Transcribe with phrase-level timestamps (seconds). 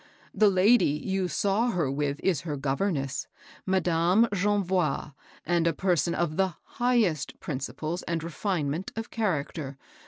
[0.33, 3.27] The lady you saw her with is her governess.
[3.67, 5.13] Madam Jonvois,
[5.45, 7.25] and a person q€ tfe^i \&s^v^ 884 MABEL BOSS.
[7.39, 9.77] principles and refinement of character.